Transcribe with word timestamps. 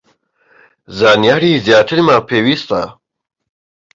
زانیاری 0.97 1.53
زیاترمان 1.65 2.19
پێویستە 2.29 2.81